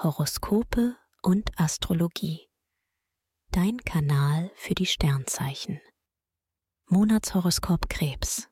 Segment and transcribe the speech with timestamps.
[0.00, 2.48] Horoskope und Astrologie.
[3.50, 5.80] Dein Kanal für die Sternzeichen.
[6.86, 8.48] Monatshoroskop Krebs.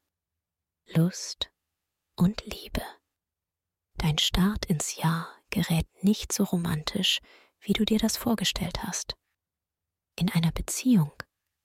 [0.87, 1.53] Lust
[2.17, 2.83] und Liebe.
[3.95, 7.21] Dein Start ins Jahr gerät nicht so romantisch,
[7.61, 9.15] wie du dir das vorgestellt hast.
[10.17, 11.13] In einer Beziehung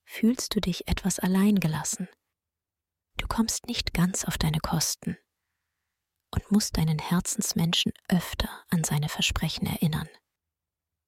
[0.04, 2.08] fühlst du dich etwas alleingelassen.
[3.18, 5.18] Du kommst nicht ganz auf deine Kosten
[6.32, 10.10] und musst deinen Herzensmenschen öfter an seine Versprechen erinnern.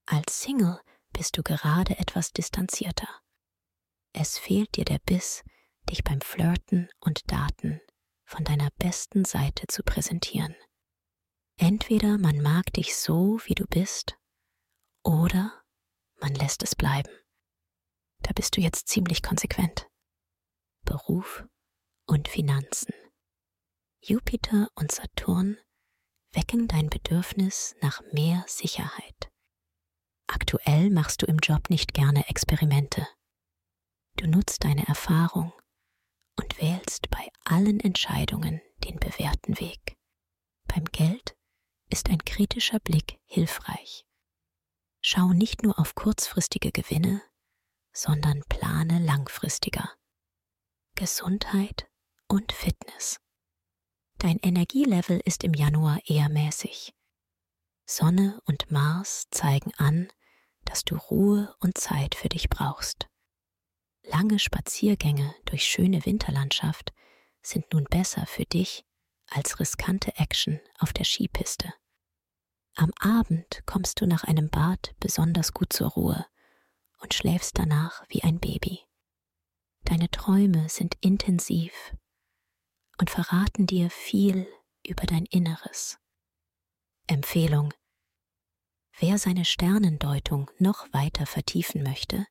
[0.06, 0.80] Als Single
[1.14, 3.08] bist du gerade etwas distanzierter.
[4.14, 5.44] Es fehlt dir der Biss,
[5.90, 7.82] dich beim Flirten und Daten
[8.26, 10.56] von deiner besten Seite zu präsentieren.
[11.58, 14.18] Entweder man mag dich so, wie du bist,
[15.04, 15.64] oder
[16.20, 17.12] man lässt es bleiben.
[18.22, 19.88] Da bist du jetzt ziemlich konsequent.
[20.86, 21.46] Beruf
[22.06, 22.94] und Finanzen.
[24.06, 25.58] Jupiter und Saturn
[26.34, 29.32] wecken dein Bedürfnis nach mehr Sicherheit.
[30.28, 33.08] Aktuell machst du im Job nicht gerne Experimente.
[34.18, 35.54] Du nutzt deine Erfahrung
[36.36, 39.96] und wählst bei allen Entscheidungen den bewährten Weg.
[40.68, 41.38] Beim Geld
[41.90, 44.06] ist ein kritischer Blick hilfreich.
[45.02, 47.22] Schau nicht nur auf kurzfristige Gewinne,
[47.94, 49.96] sondern plane langfristiger.
[50.96, 51.88] Gesundheit
[52.28, 53.23] und Fitness.
[54.24, 56.94] Dein Energielevel ist im Januar eher mäßig.
[57.86, 60.08] Sonne und Mars zeigen an,
[60.64, 63.10] dass du Ruhe und Zeit für dich brauchst.
[64.02, 66.94] Lange Spaziergänge durch schöne Winterlandschaft
[67.42, 68.86] sind nun besser für dich
[69.30, 71.74] als riskante Action auf der Skipiste.
[72.76, 76.26] Am Abend kommst du nach einem Bad besonders gut zur Ruhe
[77.00, 78.80] und schläfst danach wie ein Baby.
[79.84, 81.74] Deine Träume sind intensiv
[82.98, 84.48] und verraten dir viel
[84.86, 86.00] über dein Inneres.
[87.08, 87.74] Empfehlung
[89.00, 92.28] Wer seine Sternendeutung noch weiter vertiefen möchte,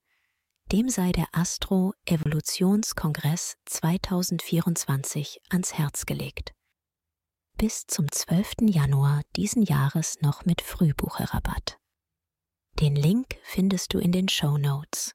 [0.71, 6.53] dem sei der Astro Evolutionskongress 2024 ans Herz gelegt.
[7.59, 8.69] Bis zum 12.
[8.71, 11.79] Januar diesen Jahres noch mit Frühbucherrabatt.
[12.81, 15.15] Den Link findest du in den Show Notes.